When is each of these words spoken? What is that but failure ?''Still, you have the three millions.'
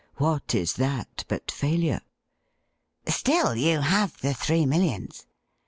What 0.15 0.55
is 0.55 0.73
that 0.81 1.25
but 1.27 1.51
failure 1.51 2.01
?''Still, 3.07 3.55
you 3.55 3.81
have 3.81 4.19
the 4.21 4.33
three 4.33 4.65
millions.' 4.65 5.27